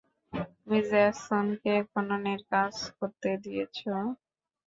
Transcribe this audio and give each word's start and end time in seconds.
তুমি 0.55 0.79
জ্যাসনকে 0.89 1.73
খননের 1.89 2.41
কাজ 2.51 2.73
করতে 2.97 3.29
দিয়েছ? 3.43 3.77